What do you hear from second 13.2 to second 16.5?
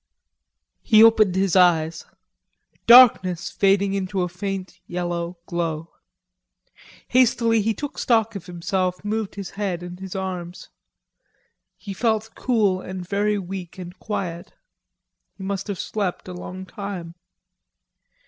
weak and quiet; he must have slept a